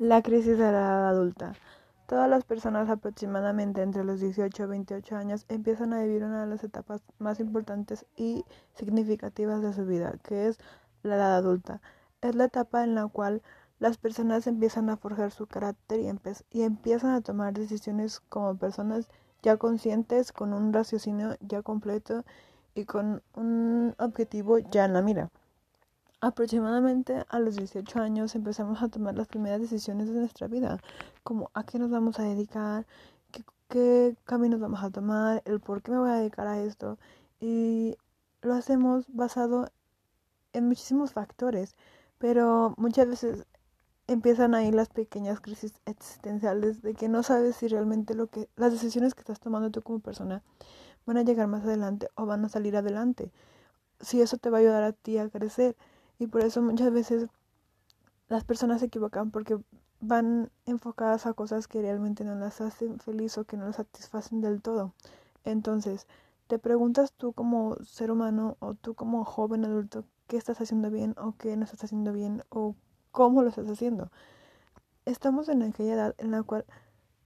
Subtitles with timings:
[0.00, 1.52] La crisis de la edad adulta.
[2.08, 6.48] Todas las personas aproximadamente entre los 18 y 28 años empiezan a vivir una de
[6.48, 8.44] las etapas más importantes y
[8.74, 10.58] significativas de su vida, que es
[11.04, 11.80] la edad adulta.
[12.22, 13.40] Es la etapa en la cual
[13.78, 16.10] las personas empiezan a forjar su carácter y,
[16.50, 19.08] y empiezan a tomar decisiones como personas
[19.42, 22.24] ya conscientes, con un raciocinio ya completo
[22.74, 25.30] y con un objetivo ya en la mira.
[26.24, 30.80] Aproximadamente a los 18 años empezamos a tomar las primeras decisiones de nuestra vida,
[31.22, 32.86] como a qué nos vamos a dedicar,
[33.68, 36.96] qué, caminos vamos a tomar, el por qué me voy a dedicar a esto.
[37.40, 37.98] Y
[38.40, 39.68] lo hacemos basado
[40.54, 41.76] en muchísimos factores,
[42.16, 43.44] pero muchas veces
[44.06, 48.72] empiezan ahí las pequeñas crisis existenciales de que no sabes si realmente lo que las
[48.72, 50.42] decisiones que estás tomando tú como persona
[51.04, 53.30] van a llegar más adelante o van a salir adelante.
[54.00, 55.76] Si eso te va a ayudar a ti a crecer
[56.18, 57.26] y por eso muchas veces
[58.28, 59.58] las personas se equivocan porque
[60.00, 64.40] van enfocadas a cosas que realmente no las hacen feliz o que no las satisfacen
[64.40, 64.92] del todo.
[65.44, 66.06] Entonces,
[66.46, 71.14] te preguntas tú como ser humano o tú como joven adulto qué estás haciendo bien
[71.18, 72.74] o qué no estás haciendo bien o
[73.12, 74.10] cómo lo estás haciendo.
[75.04, 76.64] Estamos en aquella edad en la cual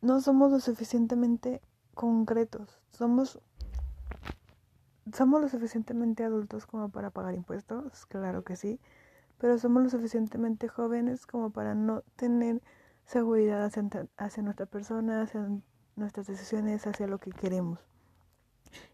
[0.00, 1.60] no somos lo suficientemente
[1.94, 3.40] concretos, somos
[5.12, 8.06] ¿Somos lo suficientemente adultos como para pagar impuestos?
[8.06, 8.80] Claro que sí,
[9.38, 12.60] pero somos lo suficientemente jóvenes como para no tener
[13.04, 15.48] seguridad hacia, nuestra persona, hacia
[15.94, 17.78] nuestras decisiones, hacia lo que queremos.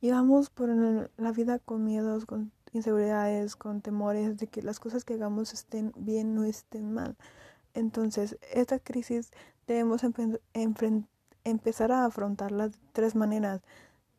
[0.00, 0.70] Y vamos por
[1.16, 5.92] la vida con miedos, con inseguridades, con temores de que las cosas que hagamos estén
[5.96, 7.16] bien o estén mal.
[7.74, 9.30] Entonces, esta crisis
[9.66, 10.02] debemos
[11.44, 13.60] empezar a afrontarla de tres maneras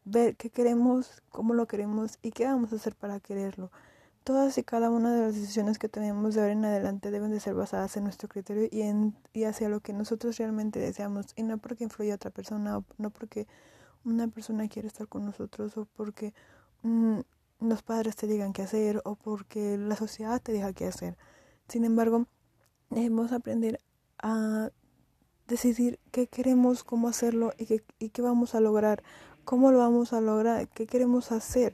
[0.10, 3.72] ver qué queremos, cómo lo queremos y qué vamos a hacer para quererlo.
[4.24, 7.40] Todas y cada una de las decisiones que tenemos de ahora en adelante deben de
[7.40, 8.68] ser basadas en nuestro criterio
[9.34, 13.48] y, hacia lo que nosotros realmente deseamos y no porque influya otra persona no porque
[14.04, 16.34] una persona quiere estar con nosotros o porque
[16.84, 17.20] mm,
[17.62, 21.18] los padres te digan qué hacer o porque la sociedad te diga qué hacer.
[21.68, 22.26] Sin embargo,
[22.90, 23.80] debemos aprender
[24.22, 24.70] a
[25.48, 29.04] decidir qué queremos, cómo hacerlo y qué, y qué vamos a lograr
[29.50, 30.68] ¿Cómo lo vamos a lograr?
[30.68, 31.74] ¿Qué queremos hacer?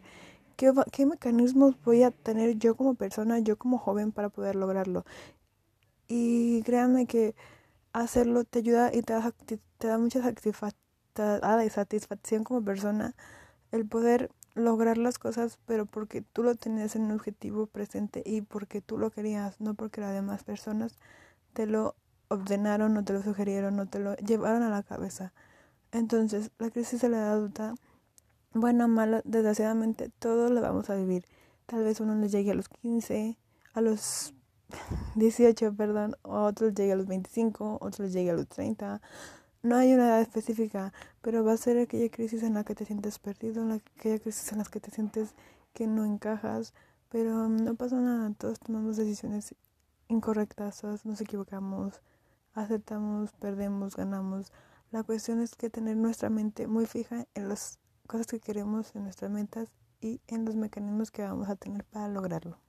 [0.56, 5.04] ¿Qué, ¿Qué mecanismos voy a tener yo como persona, yo como joven para poder lograrlo?
[6.08, 7.36] Y créanme que
[7.92, 10.22] hacerlo te ayuda y te da, mucha
[11.70, 13.14] satisfacción como persona
[13.74, 18.40] el poder lograr las cosas, pero porque tú lo tenías en un objetivo presente y
[18.40, 20.98] porque tú lo querías, no porque las demás personas
[21.52, 21.96] te lo
[22.30, 25.34] ordenaron o te lo sugirieron o te lo llevaron a la cabeza.
[25.96, 27.74] Entonces, la crisis de la edad adulta,
[28.54, 31.24] bueno o malo, desgraciadamente todos lo vamos a vivir.
[31.68, 33.38] Tal vez uno les llegue a los 15,
[33.74, 34.34] a los
[35.16, 39.02] 18, perdón, otros llegue a los 25, otros llegue a los 30.
[39.64, 40.92] No hay una edad específica,
[41.22, 44.20] pero va a ser aquella crisis en la que te sientes perdido, en la, aquella
[44.20, 45.34] crisis en la que te sientes
[45.72, 46.74] que no encajas,
[47.10, 49.56] pero no pasa nada, todos tomamos decisiones
[50.10, 52.02] incorrectas, todos nos equivocamos,
[52.54, 54.52] aceptamos, perdemos, ganamos.
[54.96, 59.04] La cuestión es que tener nuestra mente muy fija en las cosas que queremos, en
[59.04, 59.68] nuestras metas
[60.00, 62.65] y en los mecanismos que vamos a tener para lograrlo.